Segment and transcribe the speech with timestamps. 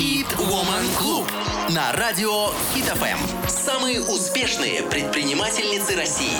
[0.00, 1.30] Hit Woman Club
[1.74, 3.18] на радио Hit FM.
[3.50, 6.38] Самые успешные предпринимательницы России.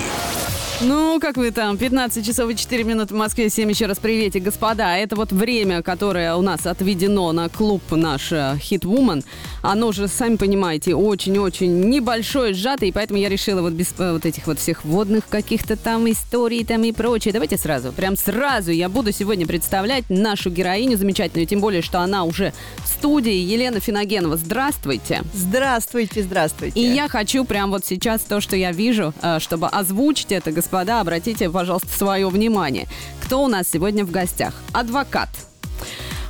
[0.83, 3.51] Ну, как вы там, 15 часов и 4 минуты в Москве.
[3.51, 4.97] Всем еще раз приветик, господа.
[4.97, 9.23] Это вот время, которое у нас отведено на клуб наш э, Hit Woman.
[9.61, 14.25] Оно же, сами понимаете, очень-очень небольшое, сжатое, и поэтому я решила вот без э, вот
[14.25, 17.35] этих вот всех водных каких-то там историй там и прочее.
[17.35, 22.25] Давайте сразу, прям сразу я буду сегодня представлять нашу героиню замечательную, тем более, что она
[22.25, 23.35] уже в студии.
[23.35, 25.25] Елена Финогенова, здравствуйте.
[25.35, 26.81] Здравствуйте, здравствуйте.
[26.81, 30.70] И я хочу прям вот сейчас то, что я вижу, э, чтобы озвучить это, господа,
[30.79, 32.87] обратите, пожалуйста, свое внимание.
[33.25, 34.55] Кто у нас сегодня в гостях?
[34.73, 35.29] Адвокат,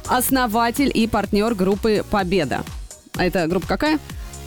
[0.06, 2.64] основатель и партнер группы «Победа».
[3.16, 3.98] А это группа какая?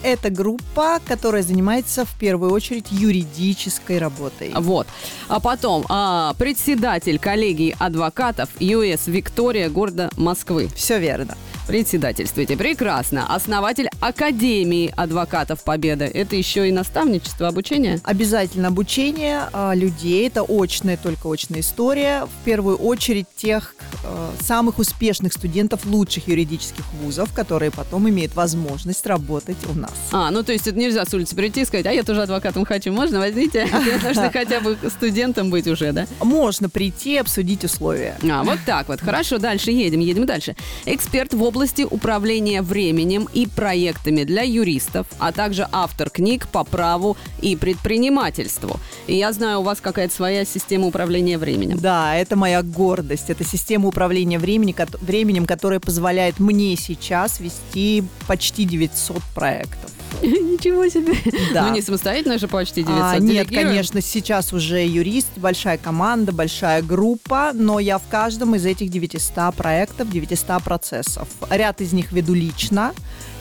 [0.02, 4.52] Это группа, которая занимается в первую очередь юридической работой.
[4.54, 4.86] Вот.
[5.28, 10.68] А потом а, председатель коллегии адвокатов ЮС Виктория города Москвы.
[10.74, 11.36] Все верно.
[11.66, 12.56] Председательствуете.
[12.56, 13.26] Прекрасно.
[13.34, 16.04] Основатель Академии адвокатов Победы.
[16.04, 18.00] Это еще и наставничество, обучение?
[18.04, 20.26] Обязательно обучение а, людей.
[20.26, 22.26] Это очная, только очная история.
[22.26, 29.06] В первую очередь тех а, самых успешных студентов лучших юридических вузов, которые потом имеют возможность
[29.06, 29.94] работать у нас.
[30.12, 32.66] А, ну то есть это нельзя с улицы прийти и сказать, а я тоже адвокатом
[32.66, 32.92] хочу.
[32.92, 33.66] Можно, возьмите.
[34.04, 36.06] Нужно хотя бы студентом быть уже, да?
[36.20, 38.18] Можно прийти, обсудить условия.
[38.30, 39.00] А, вот так вот.
[39.00, 40.56] Хорошо, дальше едем, едем дальше.
[40.84, 47.16] Эксперт в области управления временем и проектами для юристов, а также автор книг по праву
[47.40, 48.80] и предпринимательству.
[49.06, 51.78] И я знаю, у вас какая-то своя система управления временем.
[51.78, 53.30] Да, это моя гордость.
[53.30, 59.92] Это система управления времени, временем, которая позволяет мне сейчас вести почти 900 проектов.
[60.22, 61.14] Ничего себе.
[61.52, 61.66] Да.
[61.68, 63.02] Ну, не самостоятельно же почти 900.
[63.02, 68.64] А, нет, конечно, сейчас уже юрист, большая команда, большая группа, но я в каждом из
[68.64, 71.28] этих 900 проектов, 900 процессов.
[71.50, 72.94] Ряд из них веду лично.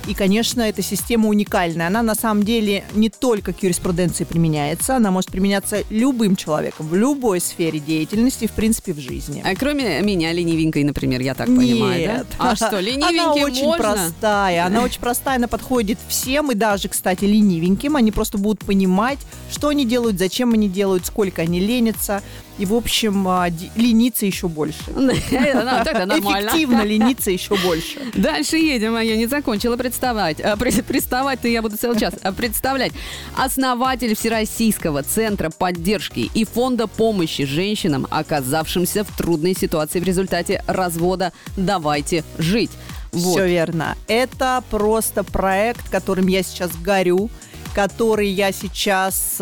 [0.06, 1.88] И, конечно, эта система уникальная.
[1.88, 6.96] Она на самом деле не только к юриспруденции применяется, она может применяться любым человеком в
[6.96, 9.42] любой сфере деятельности, в принципе, в жизни.
[9.46, 12.28] А кроме меня, ленивенькой, например, я так понимаю, Нет.
[12.38, 12.52] да?
[12.52, 13.84] А что, ленивеньким Она очень можно?
[13.84, 14.66] простая.
[14.66, 17.96] Она очень простая, она подходит всем, и даже, кстати, ленивеньким.
[17.96, 19.20] Они просто будут понимать,
[19.52, 22.22] что они делают, зачем они делают, сколько они ленятся.
[22.60, 24.84] И, в общем, а, лениться еще больше.
[24.92, 28.00] Эффективно лениться еще больше.
[28.14, 30.40] Дальше едем, а я не закончила представать.
[30.40, 32.14] А, Приставать-то я буду целый час.
[32.22, 32.94] А Представлять.
[33.36, 41.34] Основатель Всероссийского центра поддержки и фонда помощи женщинам, оказавшимся в трудной ситуации в результате развода
[41.58, 42.72] «Давайте жить».
[43.12, 43.34] Вот.
[43.34, 43.96] Все верно.
[44.08, 47.30] Это просто проект, которым я сейчас горю,
[47.76, 49.38] который я сейчас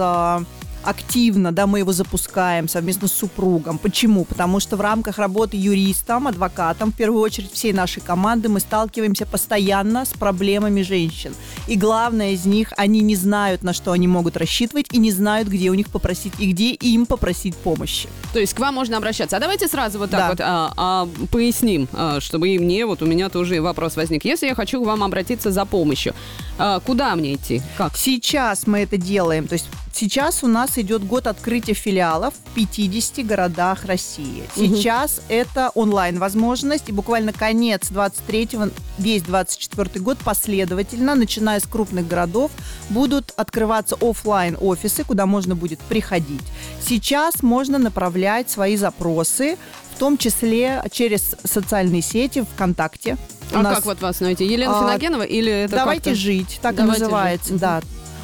[0.84, 3.78] активно, да, мы его запускаем совместно с супругом.
[3.78, 4.26] Почему?
[4.26, 9.26] Потому что в рамках работы юристом, адвокатом, в первую очередь всей нашей команды, мы сталкиваемся
[9.26, 11.34] постоянно с проблемами женщин.
[11.68, 15.48] И главное из них, они не знают, на что они могут рассчитывать, и не знают,
[15.48, 18.10] где у них попросить, и где им попросить помощи.
[18.34, 19.38] То есть к вам можно обращаться.
[19.38, 20.30] А давайте сразу вот так Да.
[20.30, 24.26] вот а, а, поясним, а, чтобы и мне, вот у меня тоже вопрос возник.
[24.26, 26.14] Если я хочу к вам обратиться за помощью,
[26.58, 27.62] а, куда мне идти?
[27.78, 27.96] Как?
[27.98, 29.48] Сейчас мы это делаем.
[29.48, 34.44] То есть сейчас у нас идет год открытия филиалов в 50 городах России.
[34.56, 36.90] Сейчас это онлайн-возможность.
[36.90, 42.52] И буквально конец 23-го, весь 24 год последовательно, начиная с крупных городов,
[42.90, 46.42] будут открываться оффлайн офисы куда можно будет приходить.
[46.86, 49.58] Сейчас можно направлять свои запросы,
[49.96, 53.18] в том числе через социальные сети ВКонтакте.
[53.54, 54.46] У А нас- как вот вас найти?
[54.46, 57.60] Елена А, Финогенова или это Давайте жить, так Давайте и называется, жить.
[57.62, 57.82] да.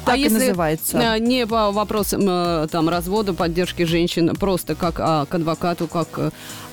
[0.08, 0.98] А Так и если называется.
[0.98, 6.08] э, не по вопросам э, там развода, поддержки женщин, просто как а, к адвокату, как
[6.16, 6.30] э,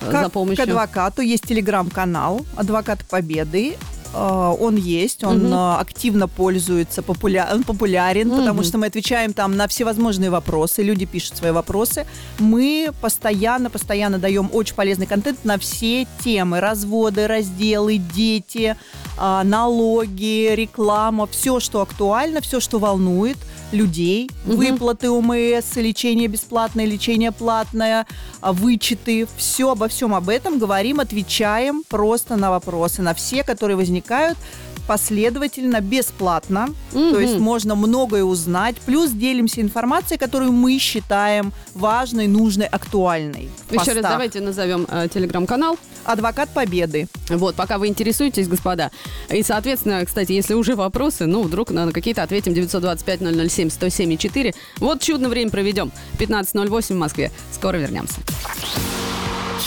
[0.10, 0.66] Как за помощью?
[0.66, 3.76] к адвокату есть телеграм-канал «Адвокат Победы».
[4.16, 8.38] Э, Он есть, он э, активно пользуется, популя- он популярен, Мгм.
[8.40, 12.06] потому что мы отвечаем там на всевозможные вопросы, люди пишут свои вопросы.
[12.40, 16.60] Мы постоянно, постоянно даем очень полезный контент на все темы.
[16.62, 18.76] Разводы, разделы, дети,
[19.18, 23.38] а, налоги, реклама, все, что актуально, все, что волнует
[23.72, 24.58] людей, Мгм.
[24.58, 28.06] выплаты ОМС, лечение бесплатное, лечение платное,
[28.42, 33.76] а, вычеты, все обо всем об этом говорим, отвечаем просто на вопросы, на все, которые
[33.78, 34.38] возникают
[34.88, 36.70] последовательно, бесплатно.
[36.92, 38.76] То есть можно многое узнать.
[38.86, 43.50] Плюс делимся информацией, которую мы считаем важной, нужной, актуальной.
[43.72, 45.78] Еще раз давайте назовем э, телеграм-канал.
[46.06, 47.08] Адвокат Победы.
[47.30, 48.92] Вот, пока вы интересуетесь, господа.
[49.30, 54.56] И, соответственно, кстати, если уже вопросы, ну, вдруг на, на какие-то ответим 925-007-107-4.
[54.78, 55.92] Вот чудное время проведем.
[56.20, 57.32] 15.08 в Москве.
[57.52, 58.16] Скоро вернемся.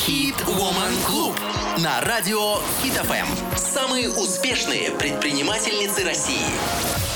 [0.07, 1.35] Hit Woman Club
[1.83, 3.27] на радио Hit FM.
[3.57, 7.08] Самые успешные предпринимательницы России.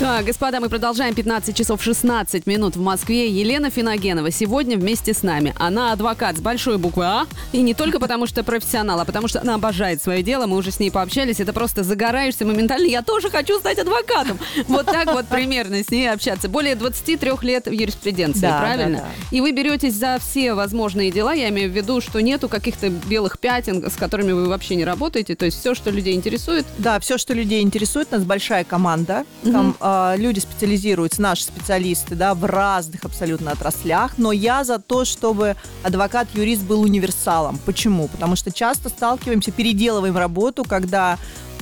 [0.00, 3.28] Так, господа, мы продолжаем 15 часов 16 минут в Москве.
[3.28, 5.52] Елена Финогенова сегодня вместе с нами.
[5.58, 7.26] Она адвокат с большой буквы А.
[7.52, 10.46] И не только потому, что профессионал, а потому что она обожает свое дело.
[10.46, 11.38] Мы уже с ней пообщались.
[11.38, 12.86] Это просто загораешься моментально.
[12.86, 14.38] Я тоже хочу стать адвокатом.
[14.68, 16.48] Вот так вот примерно с ней общаться.
[16.48, 18.98] Более 23 лет в юриспруденции, Да, правильно?
[19.00, 19.36] да, да.
[19.36, 21.34] И вы беретесь за все возможные дела.
[21.34, 25.34] Я имею в виду, что нету каких-то белых пятен, с которыми вы вообще не работаете.
[25.36, 29.24] То есть все, что людей интересует, Да, все, что людей интересует, у нас большая команда.
[29.44, 34.12] Там а, люди специализируются, наши специалисты, да, в разных абсолютно отраслях.
[34.18, 37.58] Но я за то, чтобы адвокат-юрист был универсалом.
[37.66, 38.06] Почему?
[38.06, 41.18] Потому что часто сталкиваемся, переделываем работу, когда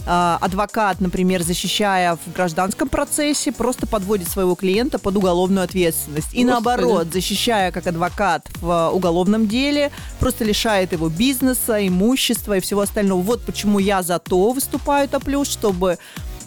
[0.06, 6.28] а, адвокат, например, защищая в гражданском процессе, просто подводит своего клиента под уголовную ответственность.
[6.32, 6.50] И Господи.
[6.50, 9.90] наоборот, защищая как адвокат в уголовном деле,
[10.20, 13.22] просто лишает его бизнеса, имущества и всего остального.
[13.22, 15.98] Вот почему я за то выступаю, топлю, чтобы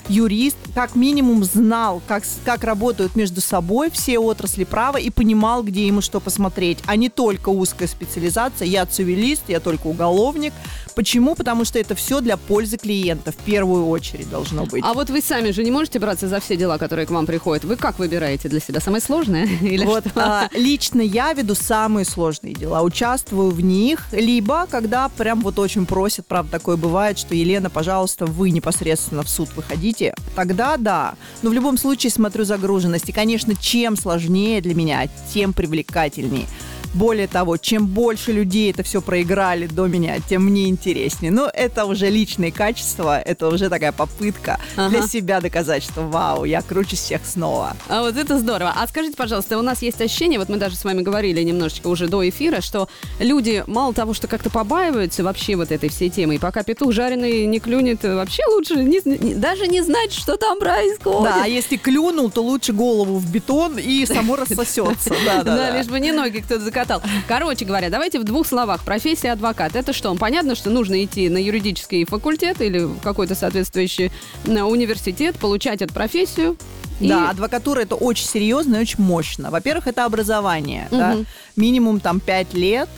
[0.07, 5.87] юрист как минимум знал, как, как работают между собой все отрасли права и понимал, где
[5.87, 8.67] ему что посмотреть, а не только узкая специализация.
[8.67, 10.53] Я цивилист, я только уголовник.
[10.95, 11.35] Почему?
[11.35, 14.83] Потому что это все для пользы клиента в первую очередь должно быть.
[14.85, 17.63] А вот вы сами же не можете браться за все дела, которые к вам приходят.
[17.63, 18.79] Вы как выбираете для себя?
[18.79, 19.45] Самое сложное?
[19.61, 20.11] Или вот что?
[20.15, 25.85] а, лично я веду самые сложные дела, участвую в них, либо когда прям вот очень
[25.85, 29.90] просят, правда, такое бывает, что Елена, пожалуйста, вы непосредственно в суд выходите,
[30.35, 31.15] тогда да.
[31.41, 33.09] Но в любом случае смотрю загруженность.
[33.09, 36.47] И, конечно, чем сложнее для меня, тем привлекательнее.
[36.93, 41.31] Более того, чем больше людей это все проиграли до меня, тем мне интереснее.
[41.31, 45.07] Но это уже личные качества, это уже такая попытка для Ага.
[45.07, 47.75] себя доказать, что вау, я круче всех снова.
[47.87, 48.73] А вот это здорово.
[48.75, 52.07] А скажите, пожалуйста, у нас есть ощущение, вот мы даже с вами говорили немножечко уже
[52.07, 52.89] до эфира, что
[53.19, 57.45] люди мало того, что как-то побаиваются вообще вот этой всей темы, и пока петух жареный
[57.45, 61.23] не клюнет, вообще лучше не- не- даже не знать, что там происходит.
[61.23, 65.13] Да, а если клюнул, то лучше голову в бетон и само рассосется.
[65.45, 65.77] Да.
[65.77, 67.01] лишь бы не ноги кто-то закатал.
[67.27, 68.83] Короче говоря, давайте в двух словах.
[68.83, 69.75] Профессия адвокат.
[69.75, 70.13] Это что?
[70.15, 74.11] Понятно, что нужно идти на юридический факультет или в какой-то соответствующий
[74.45, 76.57] э, университет, получать эту профессию.
[76.99, 79.49] и- Да, адвокатура это очень серьезно и очень мощно.
[79.51, 80.87] Во-первых, это образование.
[80.91, 81.13] да.
[81.13, 81.25] Мгм.
[81.55, 82.89] Минимум там 5 лет,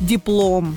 [0.00, 0.76] диплом,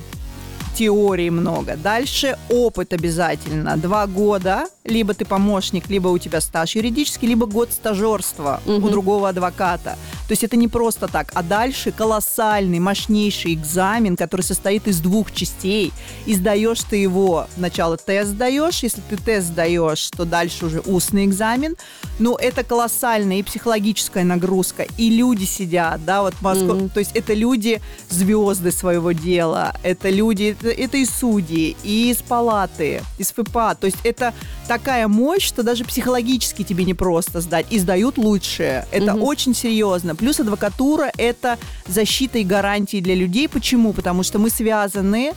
[0.76, 1.76] теории много.
[1.76, 3.76] Дальше опыт обязательно.
[3.76, 8.90] Два года, либо ты помощник, либо у тебя стаж юридический, либо год стажерства у Мгм.
[8.90, 9.96] другого адвоката.
[10.26, 11.30] То есть это не просто так.
[11.34, 15.92] А дальше колоссальный, мощнейший экзамен, который состоит из двух частей.
[16.26, 21.24] И сдаешь ты его, сначала тест сдаешь, если ты тест сдаешь, то дальше уже устный
[21.24, 21.76] экзамен.
[22.18, 26.72] Но это колоссальная и психологическая нагрузка, и люди сидят, да, вот Москве.
[26.72, 26.88] Мгм.
[26.90, 27.80] То есть это люди
[28.10, 33.74] звезды своего дела, это люди, это, это и судьи, и из палаты, из ФПА.
[33.74, 34.34] То есть это
[34.78, 37.66] такая мощь, что даже психологически тебе не просто сдать.
[37.70, 38.86] И сдают лучшие.
[38.92, 39.22] Это Мгм.
[39.22, 40.14] очень серьезно.
[40.14, 41.58] Плюс адвокатура– это
[41.88, 43.48] защита и гарантии для людей.
[43.48, 43.92] Почему?
[43.92, 45.32] Потому что мы связаны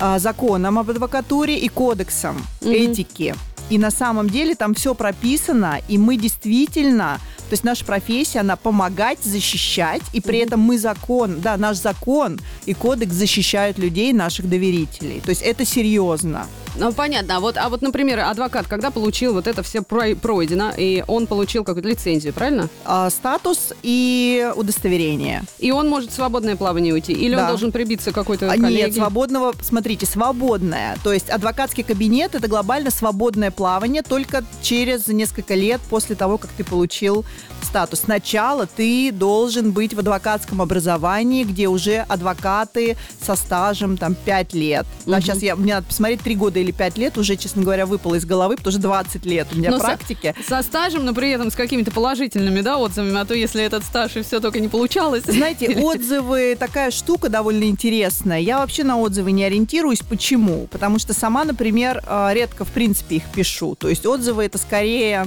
[0.00, 2.70] а, законом об адвокатуре и кодексом Мгм.
[2.72, 3.34] этики.
[3.70, 7.18] И на самом деле там все прописано, и мы действительно,
[7.48, 12.38] то есть наша профессия, она помогать, защищать, и при этом мы закон, да, наш закон
[12.66, 15.20] и кодекс защищают людей, наших доверителей.
[15.24, 16.46] То есть это серьезно.
[16.76, 17.36] Ну, понятно.
[17.36, 21.26] А вот, а вот, например, адвокат, когда получил вот это все прой- пройдено, и он
[21.26, 22.68] получил какую-то лицензию, правильно?
[22.84, 25.42] А, статус и удостоверение.
[25.58, 27.12] И он может в свободное плавание уйти?
[27.12, 27.48] Или он Да.
[27.48, 28.84] должен прибиться к какой-то А, коллеге?
[28.84, 30.96] Нет, свободного, смотрите, свободное.
[31.02, 36.50] То есть адвокатский кабинет это глобально свободное плавание только через несколько лет после того, как
[36.50, 37.24] ты получил
[37.62, 38.00] статус.
[38.00, 44.86] Сначала ты должен быть в адвокатском образовании, где уже адвокаты со стажем там 5 лет.
[45.06, 45.22] Да, Мгм.
[45.22, 48.24] сейчас я, мне надо посмотреть 3 года или 5 лет, уже, честно говоря, выпало из
[48.24, 50.34] головы, потому что 20 лет у меня Но со- практики.
[50.48, 54.16] Со стажем, но при этом с какими-то положительными, да, отзывами, а то если этот стаж
[54.16, 55.24] и все только не получалось.
[55.24, 58.38] Знаете, отзывы такая штука довольно интересная.
[58.38, 60.00] Я вообще на отзывы не ориентируюсь.
[60.00, 60.66] Почему?
[60.70, 63.74] Потому что сама, например, э, редко, в принципе, их пишу.
[63.74, 65.26] То есть отзывы это скорее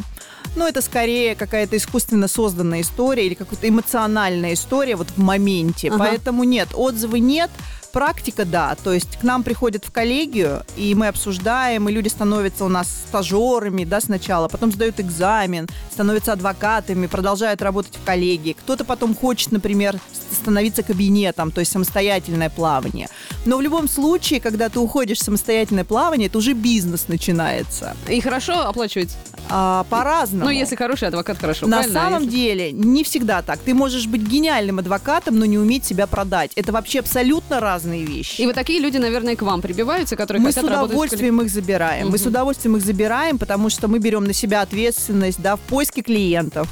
[0.56, 5.90] ну, это скорее какая-то искусственно созданная история или какая-то эмоциональная история вот в моменте.
[5.90, 6.00] Ага.
[6.00, 7.52] Поэтому нет, отзывы нет.
[7.94, 8.76] Практика, да.
[8.82, 12.88] То есть к нам приходят в коллегию, и мы обсуждаем, и люди становятся у нас
[12.88, 18.54] стажерами, да, сначала, потом сдают экзамен, становятся адвокатами, продолжают работать в коллегии.
[18.54, 20.00] Кто-то потом хочет, например,
[20.32, 23.10] становиться кабинетом, то есть самостоятельное плавание.
[23.46, 27.98] Но в любом случае, когда ты уходишь в самостоятельное плавание, это уже бизнес начинается.
[28.08, 29.18] И хорошо оплачивается?
[29.54, 30.46] А, по-разному.
[30.46, 31.68] Ну, если хороший адвокат, хорошо.
[31.68, 32.00] На правильно?
[32.00, 33.60] А самом если- деле не всегда так.
[33.60, 36.52] Ты можешь быть гениальным адвокатом, но не уметь себя продать.
[36.56, 38.42] Это вообще абсолютно разные вещи.
[38.42, 41.42] И вот такие люди, наверное, к вам прибиваются, которые мы с хотят работать в удовольствием
[41.42, 42.10] их забираем.
[42.10, 46.02] Мы с удовольствием их забираем, потому что мы берем на себя ответственность да, в поиске
[46.02, 46.70] клиентов.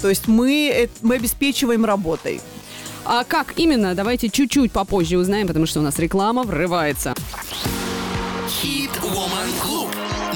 [0.00, 2.40] То есть мы, мы обеспечиваем работой.
[3.04, 3.94] А как именно?
[3.94, 7.14] Давайте чуть-чуть попозже узнаем, потому что у нас реклама врывается.
[8.48, 9.88] Хит Woman Club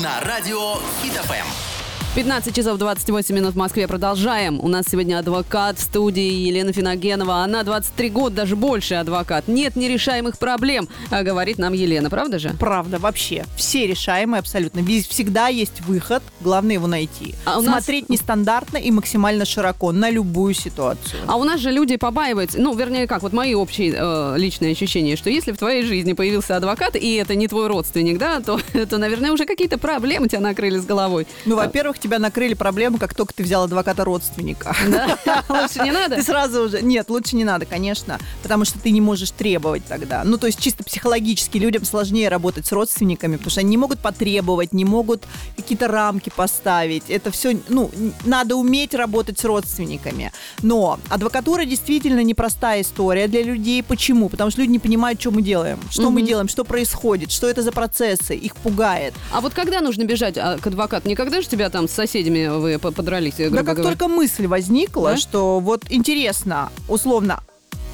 [0.02, 1.12] на радио Хит.
[1.12, 1.69] ФМ.
[2.16, 3.86] 15 часов 28 минут в Москве.
[3.86, 4.58] Продолжаем.
[4.60, 7.44] У нас сегодня адвокат в студии Елена Финогенова.
[7.44, 9.46] Она 23 года, даже больше адвокат.
[9.46, 12.10] Нет нерешаемых проблем, а говорит нам Елена.
[12.10, 12.52] Правда же?
[12.58, 13.44] Правда, вообще.
[13.56, 14.82] Все решаемые абсолютно.
[15.08, 16.20] Всегда есть выход.
[16.40, 17.36] Главное его найти.
[17.44, 21.20] А у нас- Смотреть нестандартно и максимально широко на любую ситуацию.
[21.28, 25.14] А у нас же люди побаиваются, ну, вернее, как, вот мои общие э, личные ощущения,
[25.14, 28.58] что если в твоей жизни появился адвокат, и это не твой родственник, да, то,
[28.90, 31.28] то наверное, уже какие-то проблемы тебя накрыли с головой.
[31.46, 34.74] Ну, во-первых, тебя накрыли проблемы, как только ты взял адвоката родственника.
[34.88, 35.44] Да?
[35.48, 36.16] Лучше не надо?
[36.16, 36.82] Ты сразу уже...
[36.82, 40.24] Нет, лучше не надо, конечно, потому что ты не можешь требовать тогда.
[40.24, 44.00] Ну, то есть чисто психологически людям сложнее работать с родственниками, потому что они не могут
[44.00, 45.24] потребовать, не могут
[45.56, 47.04] какие-то рамки поставить.
[47.08, 47.90] Это все, ну,
[48.24, 50.32] надо уметь работать с родственниками.
[50.62, 53.82] Но адвокатура действительно непростая история для людей.
[53.82, 54.28] Почему?
[54.28, 55.78] Потому что люди не понимают, что мы делаем.
[55.90, 59.14] Что мы делаем, что происходит, что это за процессы, их пугает.
[59.32, 61.08] А вот когда нужно бежать а, к адвокату?
[61.08, 63.96] Никогда же тебя там с соседями вы по- подрались, грубо Да как говоря?
[63.96, 65.16] только мысль возникла, Да?
[65.16, 67.40] что вот интересно, условно,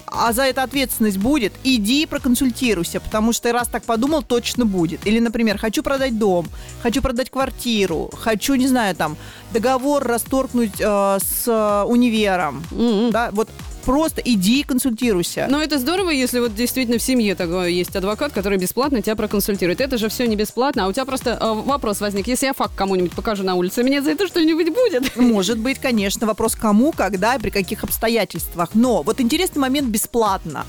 [0.06, 5.04] а за это ответственность будет, иди проконсультируйся, потому что раз так подумал, точно будет.
[5.06, 6.46] Или, например, хочу продать дом,
[6.82, 9.16] хочу продать квартиру, хочу, не знаю, там,
[9.52, 12.62] договор расторгнуть э, с э, универом.
[12.70, 13.10] М-м.
[13.10, 13.48] Да, вот
[13.86, 15.46] просто иди и консультируйся.
[15.48, 19.80] Но это здорово, если вот действительно в семье такой есть адвокат, который бесплатно тебя проконсультирует.
[19.80, 22.26] Это же все не бесплатно, а у тебя просто э, вопрос возник.
[22.26, 25.16] Если я факт кому-нибудь покажу на улице, мне за это что-нибудь будет?
[25.16, 28.70] Может быть, конечно, вопрос кому, когда и при каких обстоятельствах.
[28.74, 30.66] Но вот интересный момент бесплатно.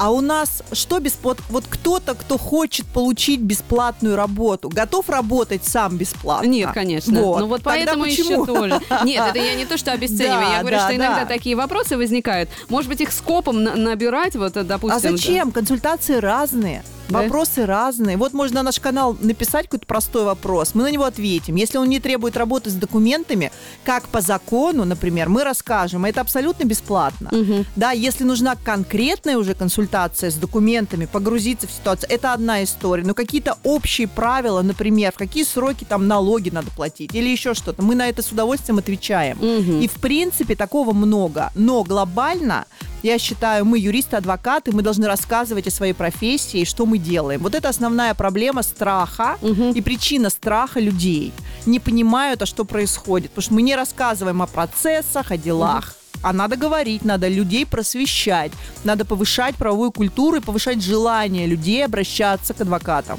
[0.00, 1.44] А у нас что бесплатно?
[1.50, 6.46] Вот кто-то, кто хочет получить бесплатную работу, готов работать сам бесплатно?
[6.48, 7.20] Нет, конечно.
[7.20, 7.40] Вот.
[7.40, 8.44] Ну вот Тогда поэтому почему?
[8.44, 8.80] еще тоже.
[9.04, 10.30] Нет, это я не то, что обесцениваю.
[10.40, 11.26] Да, я говорю, да, что иногда да.
[11.26, 12.48] такие вопросы возникают.
[12.70, 14.96] Может быть, их скопом на- набирать, вот, допустим.
[14.96, 15.52] А зачем?
[15.52, 16.82] Консультации разные.
[17.10, 17.22] Да?
[17.22, 18.16] Вопросы разные.
[18.16, 21.56] Вот можно на наш канал написать какой-то простой вопрос, мы на него ответим.
[21.56, 23.50] Если он не требует работы с документами,
[23.84, 26.04] как по закону, например, мы расскажем.
[26.04, 27.30] Это абсолютно бесплатно.
[27.32, 27.66] Мгм.
[27.76, 33.04] Да, если нужна конкретная уже консультация с документами, погрузиться в ситуацию, это одна история.
[33.04, 37.82] Но какие-то общие правила, например, в какие сроки там налоги надо платить или еще что-то,
[37.82, 39.38] мы на это с удовольствием отвечаем.
[39.38, 39.80] Мгм.
[39.80, 41.50] И в принципе такого много.
[41.54, 42.66] Но глобально,
[43.02, 47.40] я считаю, мы юристы, адвокаты, мы должны рассказывать о своей профессии, что мы делаем.
[47.40, 49.72] Вот это основная проблема страха Мгм.
[49.72, 51.32] и причина страха людей.
[51.66, 53.30] Не понимают, а что происходит.
[53.30, 55.94] Потому что мы не рассказываем о процессах, о делах.
[56.22, 58.52] А надо говорить, надо людей просвещать,
[58.84, 63.18] надо повышать правовую культуру и повышать желание людей обращаться к адвокатам.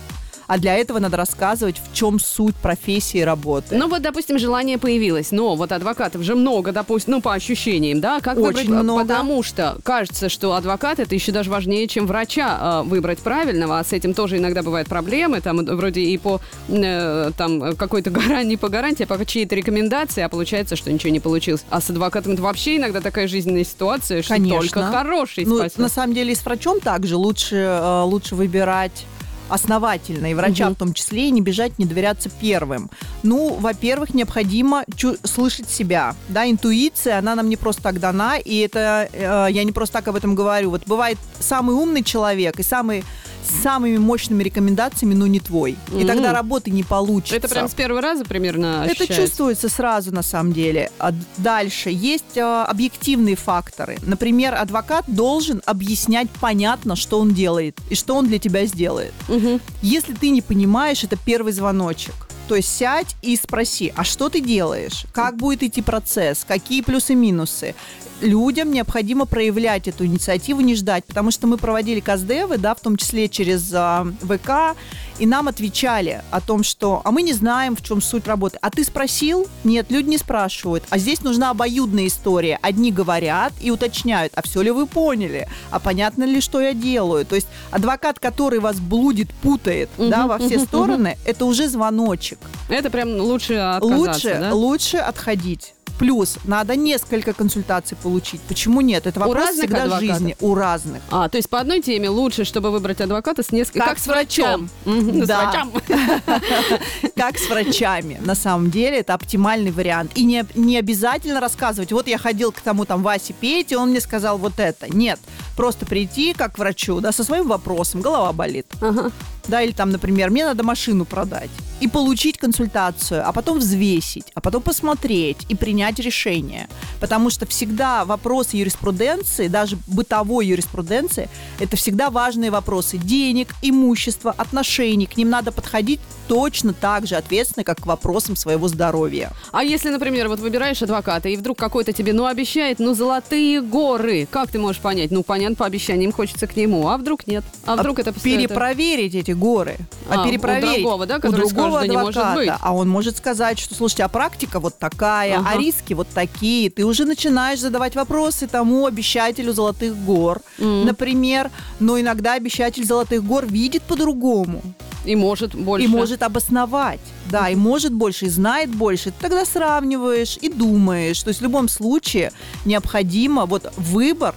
[0.52, 3.78] А для этого надо рассказывать, в чем суть профессии работы.
[3.78, 8.20] Ну вот, допустим, желание появилось, но вот адвокатов же много, допустим, ну по ощущениям, да,
[8.20, 9.02] как Очень выбрать, много.
[9.04, 13.84] потому что кажется, что адвокат это еще даже важнее, чем врача э, выбрать правильного, а
[13.86, 18.10] с этим тоже иногда бывают проблемы, там э, вроде и по э, там э, какой-то
[18.10, 21.64] гарантии, не по гарантии, а по чьей-то рекомендации, а получается, что ничего не получилось.
[21.70, 24.60] А с адвокатом это вообще иногда такая жизненная ситуация, что Конечно.
[24.60, 25.78] только хороший Ну, спасет.
[25.78, 29.06] на самом деле и с врачом также лучше, э, лучше выбирать
[29.52, 30.76] основательно, и врача Мгм.
[30.76, 32.90] в том числе, и не бежать, не доверяться первым.
[33.24, 34.84] Ну, во-первых, необходимо
[35.24, 39.72] слышать себя, да, интуиция, она нам не просто так дана, и это, э, я не
[39.72, 43.04] просто так об этом говорю, вот бывает самый умный человек и самый
[43.52, 45.78] самыми мощными рекомендациями, но не твой.
[45.92, 46.08] И Мгм.
[46.08, 47.36] тогда работы не получится.
[47.36, 49.16] это прям с первого раза примерно Это ощущается?
[49.28, 50.92] чувствуется сразу, на самом деле.
[51.00, 53.98] А дальше есть э, объективные факторы.
[54.06, 59.14] Например, адвокат должен объяснять понятно, что он делает и что он для тебя сделает.
[59.28, 59.60] Мгм.
[59.82, 62.14] Если ты не понимаешь, это первый звоночек.
[62.48, 65.06] То есть сядь и спроси, а что ты делаешь?
[65.14, 66.44] Как будет идти процесс?
[66.46, 67.76] Какие плюсы-минусы?
[68.22, 72.96] Людям необходимо проявлять эту инициативу, не ждать, потому что мы проводили КАЗДЕВы, да, в том
[72.96, 74.78] числе через а, ВК,
[75.18, 78.60] и нам отвечали о том, что «а мы не знаем, в чем суть работы».
[78.62, 79.48] А ты спросил?
[79.64, 80.84] Нет, люди не спрашивают.
[80.92, 82.60] А здесь нужна обоюдная история.
[82.62, 85.48] Одни говорят и уточняют, а все ли вы поняли?
[85.72, 87.26] А понятно ли, что я делаю?
[87.26, 91.68] То есть адвокат, который вас блудит, путает да, Мгм, во все мгм, стороны, это уже
[91.68, 92.38] звоночек.
[92.70, 94.54] Это прям лучше отказаться, Лучше, да?
[94.54, 95.74] лучше отходить.
[96.02, 98.42] Плюс надо несколько консультаций получить.
[98.42, 99.06] Почему нет?
[99.06, 100.00] Это вопрос всегда адвокатов?
[100.18, 100.36] жизни.
[100.40, 101.04] У разных.
[101.12, 103.84] А, то есть по одной теме лучше, чтобы выбрать адвоката с несколькими...
[103.84, 104.68] Как с врачом.
[104.84, 105.44] С Да.
[105.44, 105.74] врачом.
[107.16, 108.20] Как с врачами.
[108.26, 110.14] На самом деле это оптимальный вариант.
[110.16, 114.02] И не, не обязательно рассказывать, вот я ходил к тому там Васе Пете, он мне
[114.02, 114.88] сказал вот это.
[114.90, 115.20] Нет.
[115.56, 118.66] Просто прийти как к врачу, да, со своим вопросом, голова болит.
[118.82, 119.12] Ага.
[119.48, 121.52] Да, или там, например, мне надо машину продать.
[121.82, 126.70] И получить консультацию, а потом взвесить, а потом посмотреть и принять решение.
[127.00, 131.28] Потому что всегда вопросы юриспруденции, даже бытовой юриспруденции,
[131.60, 135.08] это всегда важные вопросы денег, имущества, отношений.
[135.08, 139.32] К ним надо подходить точно так же ответственно, как к вопросам своего здоровья.
[139.52, 144.28] А если, например, вот выбираешь адвоката, и вдруг какой-то тебе, ну, обещает, ну, золотые горы,
[144.30, 145.12] как ты можешь понять?
[145.12, 147.44] Ну, понятно, по обещаниям хочется к нему, а вдруг нет?
[147.66, 148.12] А вдруг это...
[148.12, 149.78] это- перепроверить эти горы,
[150.10, 152.52] А, а, у перепроверить другого, да, у который другого скажет, «Да не может адвоката, быть».
[152.62, 155.50] а он может сказать, что слушайте, а практика вот такая, Ага.
[155.54, 160.86] а риски вот такие, ты уже начинаешь задавать вопросы тому обещателю золотых гор, М.
[160.86, 161.50] например,
[161.80, 164.62] но иногда обещатель золотых гор видит по-другому
[165.06, 165.86] И может больше.
[165.86, 167.00] и может обосновать,
[167.30, 169.12] да, и может больше, и знает больше.
[169.12, 171.22] Ты тогда сравниваешь и думаешь.
[171.24, 172.32] То есть в любом случае
[172.66, 174.36] необходимо вот выбор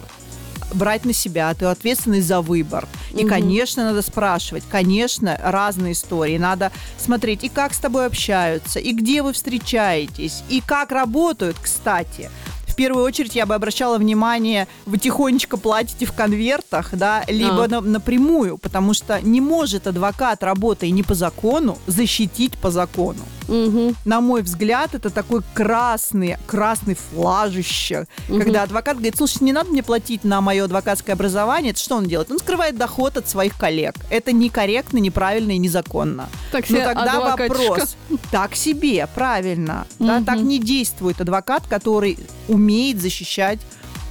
[0.75, 2.87] брать на себя, ты ответственный за выбор.
[3.11, 3.29] И, Мгм.
[3.29, 6.37] конечно, надо спрашивать, конечно, разные истории.
[6.37, 12.29] Надо смотреть, и как с тобой общаются, и где вы встречаетесь, и как работают, кстати.
[12.67, 17.67] В первую очередь я бы обращала внимание, вы тихонечко платите в конвертах, да, либо А.
[17.69, 23.19] на- напрямую, потому что не может адвокат, работая не по закону, защитить по закону.
[23.47, 23.95] Мгм.
[24.05, 28.41] На мой взгляд, это такой красный, красный флажище, Мгм.
[28.41, 32.05] когда адвокат говорит, слушай, не надо мне платить на мое адвокатское образование, это что он
[32.05, 32.31] делает?
[32.31, 33.95] Он скрывает доход от своих коллег.
[34.09, 36.27] Это некорректно, неправильно и незаконно.
[36.51, 37.69] Так Ну себе тогда адвокатишка.
[37.69, 37.95] вопрос.
[38.31, 39.85] Так себе, правильно.
[39.99, 40.25] Да, Мгм.
[40.25, 43.59] так не действует адвокат, который умеет защищать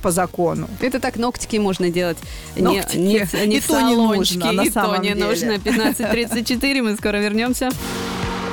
[0.03, 0.69] по закону.
[0.81, 2.19] Это так ногтики можно делать.
[2.57, 2.97] Ногтики.
[2.99, 3.05] Не,
[3.43, 5.25] не, не И в то не нужно, на и то самом не деле.
[5.25, 5.53] нужно.
[5.53, 7.71] 15.34, мы скоро вернемся.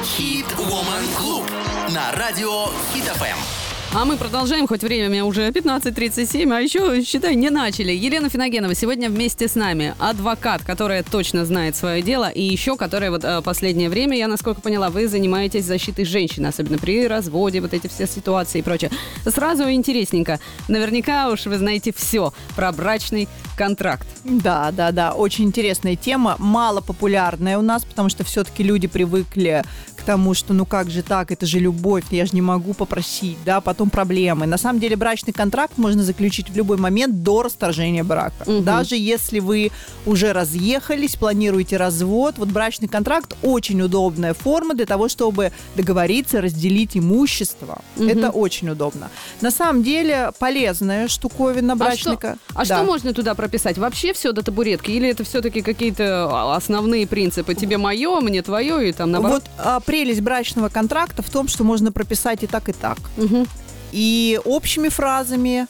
[0.03, 3.60] Хит Woman Club на радио Хит ФМ.
[3.93, 7.91] А мы продолжаем, хоть время уже 15.37, а еще, считай, не начали.
[7.91, 9.95] Елена Финогенова сегодня вместе с нами.
[9.99, 14.61] Адвокат, которая точно знает свое дело, и еще, которая вот э, последнее время, я насколько
[14.61, 18.91] поняла, вы занимаетесь защитой женщин, особенно при разводе, вот эти все ситуации и прочее.
[19.25, 20.39] Сразу интересненько.
[20.69, 24.07] Наверняка уж вы знаете все про брачный контракт.
[24.23, 29.63] Да, да, да, очень интересная тема, мало популярная у нас, потому что все-таки люди привыкли
[29.97, 33.37] к тому, что ну как же так, это же любовь, я же не могу попросить,
[33.45, 34.45] да, потом проблемы.
[34.45, 38.43] На самом деле брачный контракт можно заключить в любой момент до расторжения брака.
[38.45, 38.63] Мгм.
[38.63, 39.71] Даже если вы
[40.05, 46.95] уже разъехались, планируете развод, вот брачный контракт очень удобная форма для того, чтобы договориться, разделить
[46.97, 47.81] имущество.
[47.97, 48.09] Мгм.
[48.09, 49.09] Это очень удобно.
[49.41, 52.75] На самом деле полезная штуковина А брачный что, кон- а Да.
[52.77, 53.77] что можно туда прописать?
[53.77, 54.91] Вообще все до табуретки?
[54.91, 57.55] Или это все-таки какие-то а, основные принципы?
[57.55, 59.43] Тебе мое, мне твое, и там наоборот?
[59.57, 62.97] Вот а, прелесть брачного контракта в том, что можно прописать и так, и так.
[63.17, 63.47] Мгм.
[63.91, 65.67] И общими фразами,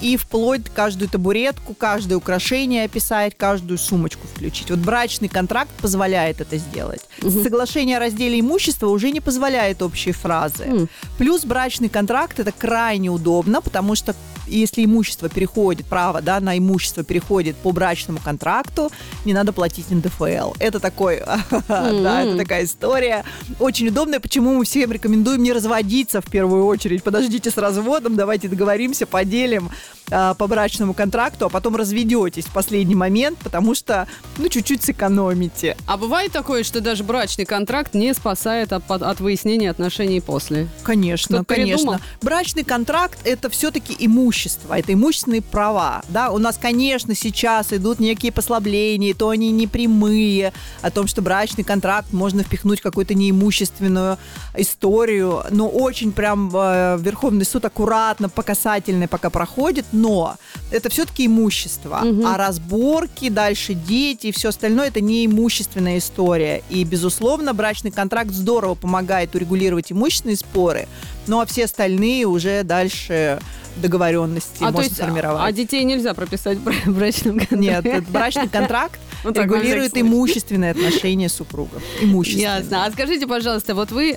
[0.00, 4.70] и вплоть каждую табуретку, каждое украшение описать, каждую сумочку включить.
[4.70, 7.02] Вот брачный контракт позволяет это сделать.
[7.20, 7.42] Мгм.
[7.42, 10.64] Соглашение о разделе имущества уже не позволяет общие фразы.
[10.64, 10.88] М.
[11.18, 14.14] Плюс брачный контракт это крайне удобно, потому что
[14.48, 18.90] если имущество переходит, право да, на имущество переходит по брачному контракту,
[19.24, 20.54] не надо платить НДФЛ.
[20.58, 21.22] Это такой,
[21.68, 23.24] да, это такая история.
[23.58, 27.02] Очень удобная, почему мы всем рекомендуем не разводиться в первую очередь.
[27.02, 29.70] Подождите с разводом, давайте договоримся, поделим
[30.10, 34.06] а, по брачному контракту, а потом разведетесь в последний момент, потому что,
[34.38, 35.76] ну, чуть-чуть сэкономите.
[35.86, 40.68] А бывает такое, что даже брачный контракт не спасает от, от выяснения отношений после?
[40.82, 41.94] Конечно, Кто-то передумал?
[41.94, 42.06] конечно.
[42.22, 46.02] Брачный контракт это все-таки имущество, это имущественные права.
[46.08, 46.30] Да?
[46.30, 51.64] У нас, конечно, сейчас идут некие послабления, то они не прямые, о том, что брачный
[51.64, 54.18] контракт можно впихнуть в какую-то неимущественную
[54.56, 60.36] историю, но очень прям э, Верховный суд аккуратно, по касательной пока проходит, но
[60.70, 62.00] это все-таки имущество.
[62.04, 62.26] Мгм.
[62.26, 66.62] А разборки, дальше дети и все остальное это не имущественная история.
[66.70, 70.88] И, безусловно, брачный контракт здорово помогает урегулировать имущественные споры,
[71.26, 73.40] ну а все остальные уже дальше
[73.78, 75.54] договоренности а можно есть, а сформировать.
[75.54, 77.56] детей нельзя прописать в бра- брачном контракте?
[77.56, 81.82] Нет, этот брачный контракт Вот регулирует имущественные отношения супругов.
[82.00, 82.58] Имущественные.
[82.60, 82.84] Ясно.
[82.84, 84.14] А скажите, пожалуйста, вот вы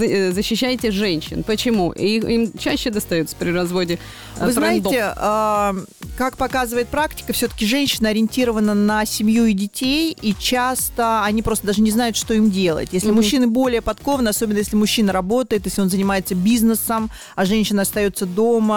[0.00, 1.42] э, защищаете женщин.
[1.44, 1.92] Почему?
[1.92, 3.98] И им чаще достается при разводе
[4.38, 4.92] э, Вы трендов.
[4.92, 5.74] знаете, а,
[6.16, 11.80] как показывает практика, все-таки женщина ориентирована на семью и детей, и часто они просто даже
[11.80, 12.88] не знают, что им делать.
[12.92, 13.16] Если Мгм.
[13.16, 18.67] мужчины более подкованы, особенно если мужчина работает, если он занимается бизнесом, а женщина остается дома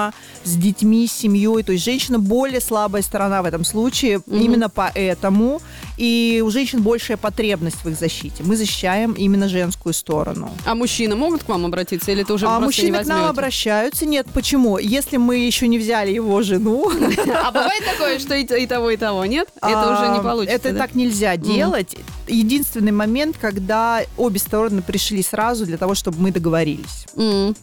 [0.44, 4.40] с детьми, с семьей, то есть женщина более слабая сторона в этом случае, Мгм.
[4.42, 5.62] именно поэтому.
[5.98, 8.44] И у женщин большая потребность в их защите.
[8.44, 10.50] Мы защищаем именно женскую сторону.
[10.66, 14.06] А мужчины могут к вам обратиться или это уже а мужчины не к нам обращаются.
[14.06, 14.78] Нет, почему?
[14.78, 16.92] Если мы еще не взяли его жену,
[17.44, 19.48] А бывает такое, что и, того, и того, нет?
[19.62, 20.56] Это уже не А, получится.
[20.56, 21.96] Это так нельзя делать.
[22.28, 27.06] Единственный момент, когда обе стороны пришли сразу для того, чтобы мы договорились.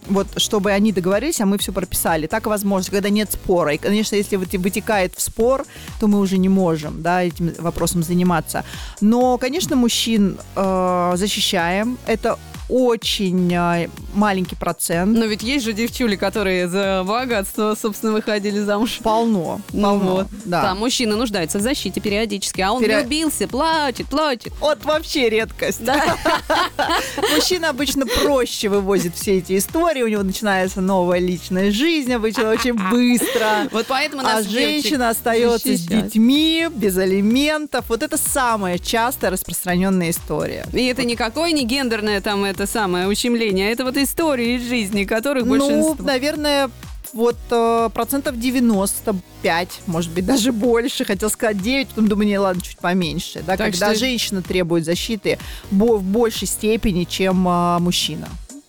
[0.08, 2.17] Вот, чтобы они договорились, а мы все прописали.
[2.26, 3.74] Так возможно, когда нет спора.
[3.74, 5.64] И, конечно, если вытекает в спор,
[6.00, 8.64] то мы уже не можем, да, этим вопросом заниматься.
[9.00, 11.98] Но, конечно, мужчин э, защищаем.
[12.06, 15.16] Это очень э, маленький процент.
[15.16, 19.00] Но ведь есть же девчули, которые за богатство, собственно, выходили замуж.
[19.02, 19.60] Полно.
[19.72, 20.26] Ну полно, вот.
[20.44, 20.62] да.
[20.62, 24.52] Да, мужчина нуждается в защите периодически, а он Перио- влюбился, плачет, плачет.
[24.60, 25.80] Вот вообще редкость.
[27.34, 32.74] Мужчина обычно проще вывозит все эти истории, у него начинается новая личная жизнь, обычно очень
[32.74, 33.68] быстро.
[33.70, 37.86] Вот поэтому А женщина остается с детьми, без алиментов.
[37.88, 40.66] Вот это самая часто распространенная история.
[40.72, 45.04] И это никакое не гендерное там это самое ущемление, а это вот истории из жизни,
[45.04, 45.96] которых Ну, большинство.
[46.04, 46.70] наверное,
[47.14, 51.04] вот э, процентов 95, может быть, даже больше.
[51.04, 53.42] Хотел сказать 9, потом думаю, не, ладно, чуть поменьше.
[53.46, 55.38] Да, Так когда что- женщина требует защиты
[55.70, 58.28] в большей степени, чем а, мужчина.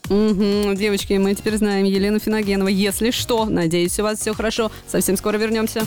[0.10, 0.76] Мгм.
[0.76, 2.70] Девочки, мы теперь знаем Елену Финогенову.
[2.70, 4.72] Если что, надеюсь, у вас все хорошо.
[4.88, 5.84] Совсем скоро вернемся.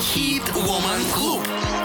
[0.00, 1.40] Хит Woman Club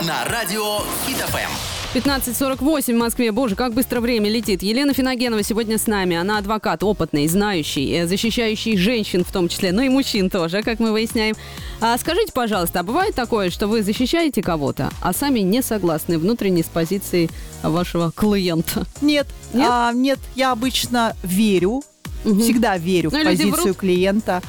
[0.06, 1.16] на радио Хит.
[1.16, 1.69] ФМ.
[1.94, 3.32] 15.48 в Москве.
[3.32, 4.62] Боже, как быстро время летит.
[4.62, 6.14] Елена Финогенова сегодня с нами.
[6.16, 10.78] Она адвокат, опытный, знающий, э, защищающий женщин в том числе, ну и мужчин тоже, как
[10.78, 11.34] мы выясняем.
[11.80, 16.62] А скажите, пожалуйста, а бывает такое, что вы защищаете кого-то, а сами не согласны внутренне
[16.62, 17.28] с позицией
[17.62, 18.86] вашего клиента?
[19.00, 19.68] Нет, Нет?
[19.68, 21.82] а, нет, я обычно верю,
[22.24, 22.40] Мгм.
[22.40, 23.76] всегда верю Но в люди позицию врут.
[23.78, 24.42] клиента.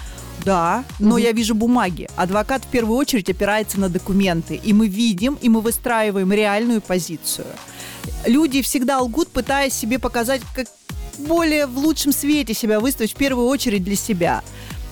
[0.46, 1.18] Да, но Мгм.
[1.18, 2.10] я вижу бумаги.
[2.16, 4.56] Адвокат в первую очередь опирается на документы.
[4.56, 7.48] И мы видим, и мы выстраиваем реальную позицию.
[8.26, 10.68] Люди всегда лгут, пытаясь себе показать, как
[11.20, 14.42] более в лучшем свете себя выставить в первую очередь для себя.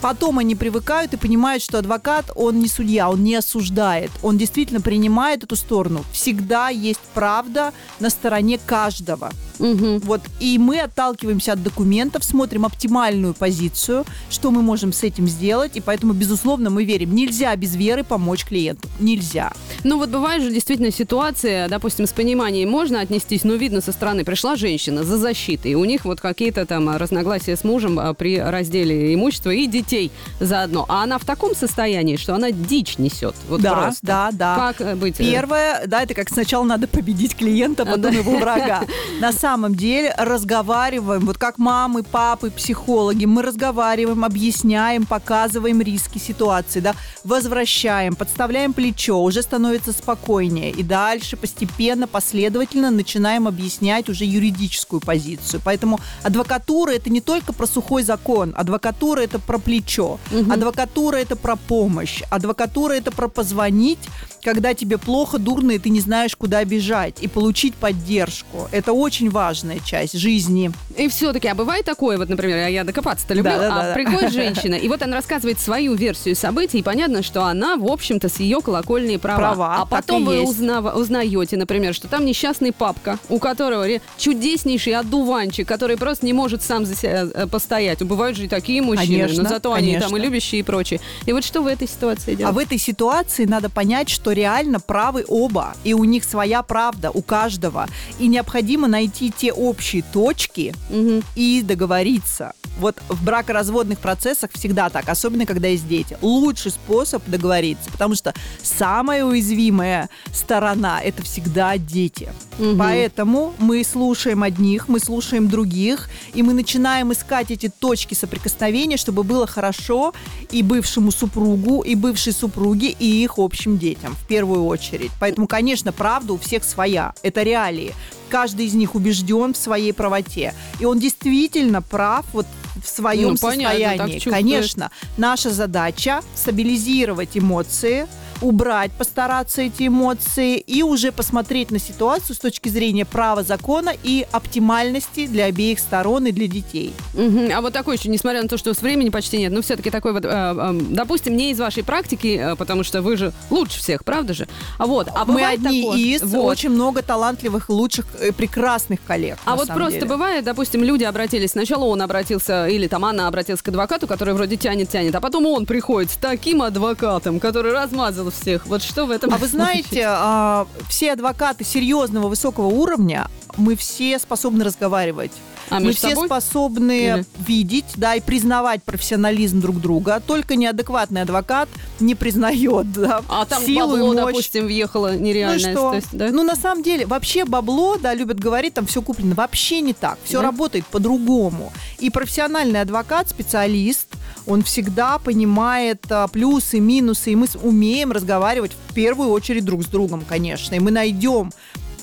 [0.01, 4.79] Потом они привыкают и понимают, что адвокат, он не судья, он не осуждает, он действительно
[4.79, 6.05] принимает эту сторону.
[6.13, 9.31] Всегда есть правда на стороне каждого.
[9.59, 9.99] Мгм.
[9.99, 15.75] Вот, и мы отталкиваемся от документов, смотрим оптимальную позицию, что мы можем с этим сделать,
[15.75, 17.13] и поэтому, безусловно, мы верим.
[17.13, 18.87] Нельзя без веры помочь клиенту.
[18.99, 19.51] Нельзя.
[19.83, 24.23] Ну вот бывает же действительно ситуация, допустим, с пониманием можно отнестись, но видно со стороны,
[24.23, 28.39] пришла женщина за защитой, у них вот какие-то там а, разногласия с мужем а, при
[28.39, 30.85] разделе имущества и детей заодно.
[30.87, 33.35] А она в таком состоянии, что она дичь несет.
[33.49, 34.05] Вот да, просто.
[34.05, 34.73] да, да.
[34.77, 35.17] Как быть?
[35.17, 38.09] Первое, да, это как сначала надо победить клиента, потом Да.
[38.09, 38.83] его врага.
[39.19, 46.79] На самом деле разговариваем, вот как мамы, папы, психологи, мы разговариваем, объясняем, показываем риски ситуации,
[46.81, 50.71] да, возвращаем, подставляем плечо, уже становится спокойнее.
[50.71, 55.61] И дальше постепенно, последовательно начинаем объяснять уже юридическую позицию.
[55.63, 60.51] Поэтому адвокатура это не только про сухой закон, адвокатура это про плечо, Мгм.
[60.51, 63.99] адвокатура это про помощь, адвокатура это про позвонить,
[64.43, 68.67] когда тебе плохо, дурно, и ты не знаешь, куда бежать, и получить поддержку.
[68.71, 70.69] Это очень важная часть жизни.
[70.97, 73.87] И все-таки, а бывает такое, вот, например, а я докопаться-то люблю, Да, да, а да,
[73.87, 73.93] да.
[73.93, 78.27] приходит женщина, и вот она рассказывает свою версию событий, и понятно, что она, в общем-то,
[78.27, 79.37] с ее колокольни права.
[79.39, 85.65] Права, а потом вы узнав- узнаете, например, что там несчастный папка, у которого чудеснейший одуванчик,
[85.67, 88.03] который просто не может сам за себя э, постоять.
[88.03, 90.17] Бывают же и такие мужчины, Конечно, но зато они там конечно.
[90.17, 90.99] и любящие и прочее.
[91.25, 92.55] И вот что в этой ситуации А делать?
[92.55, 97.21] в этой ситуации надо понять, что реально правы оба, и у них своя правда, у
[97.21, 97.87] каждого.
[98.19, 101.23] И необходимо найти те общие точки Мгм.
[101.35, 102.53] и договориться.
[102.79, 106.17] Вот в бракоразводных процессах всегда так, особенно когда есть дети.
[106.21, 112.31] Лучший способ договориться, потому что самая уязвимая сторона– это всегда дети.
[112.57, 112.77] Мгм.
[112.77, 119.23] Поэтому мы слушаем одних, мы слушаем других, и мы начинаем искать эти точки соприкосновения, чтобы
[119.23, 120.13] было хорошо
[120.49, 125.11] и бывшему супругу, и бывшей супруге, и их общим детям в первую очередь.
[125.19, 127.13] Поэтому, конечно, правда у всех своя.
[127.23, 127.93] Это реалии.
[128.29, 130.53] Каждый из них убежден в своей правоте.
[130.79, 132.45] И он действительно прав вот
[132.83, 134.19] в своем Ну, понятно, состоянии.
[134.19, 138.07] Конечно, наша задача стабилизировать эмоции,
[138.41, 144.25] убрать, постараться эти эмоции и уже посмотреть на ситуацию с точки зрения права закона и
[144.31, 146.93] оптимальности для обеих сторон и для детей.
[147.13, 147.49] Мгм.
[147.53, 150.13] А вот такой еще, несмотря на то, что с времени почти нет, но все-таки такой
[150.13, 154.03] вот, э, э, допустим, не из вашей практики, э, потому что вы же лучше всех,
[154.03, 154.47] правда же?
[154.77, 156.45] А вот, а Мы одни такое- из, Вот.
[156.45, 159.37] очень много талантливых, лучших, э, прекрасных коллег.
[159.45, 160.07] А вот просто деле.
[160.07, 164.55] бывает, допустим, люди обратились, сначала он обратился, или там она обратилась к адвокату, который вроде
[164.55, 168.65] тянет-тянет, а потом он приходит с таким адвокатом, который размазал всех.
[168.65, 174.19] Вот что в этом А вы знаете, а, все адвокаты серьезного высокого уровня, мы все
[174.19, 175.31] способны разговаривать.
[175.69, 176.27] А мы все собой?
[176.27, 177.25] способны Или?
[177.47, 180.21] видеть, да, и признавать профессионализм друг друга.
[180.25, 184.25] Только неадекватный адвокат не признает, да, А там силу и бабло, мощь.
[184.33, 185.71] допустим, въехало Ну и нереальное.
[185.73, 185.89] что?
[185.91, 186.29] то есть, да?
[186.31, 189.35] Ну, на самом деле, вообще бабло, да, любят говорить, там все куплено.
[189.35, 190.17] Вообще не так.
[190.23, 190.43] Все Да?
[190.45, 191.71] работает по-другому.
[191.99, 194.07] И профессиональный адвокат, специалист,
[194.47, 199.87] он всегда понимает а, плюсы, минусы, и мы умеем разговаривать в первую очередь друг с
[199.87, 200.75] другом, конечно.
[200.75, 201.51] И мы найдем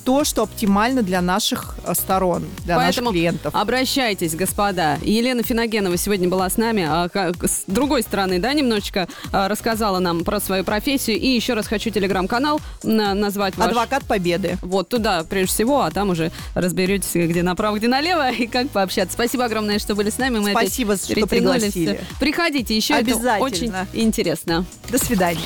[0.06, 3.54] то, что оптимально для наших а, сторон, для Поэтому наших клиентов.
[3.56, 4.98] обращайтесь, господа.
[5.02, 6.86] Елена Финогенова сегодня была с нами.
[6.88, 7.08] а,
[7.42, 11.18] С другой стороны, да, немножечко а, рассказала нам про свою профессию.
[11.18, 13.66] И еще раз хочу телеграм-канал на- назвать ваш.
[13.68, 14.58] Адвокат Победы.
[14.62, 19.14] Вот туда, прежде всего, а там уже разберетесь, где направо, где налево, и как пообщаться.
[19.14, 20.38] Спасибо огромное, что были с нами.
[20.38, 22.00] Мы Спасибо, что пригласили.
[22.20, 23.40] Приходите еще, это Обязательно.
[23.44, 24.64] очень интересно.
[24.88, 25.40] До свидания.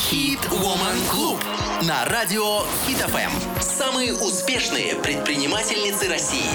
[0.00, 1.38] Хит Woman Club
[1.86, 3.60] на радио Хит ФМ.
[3.60, 6.50] Самые успешные предпринимательницы России.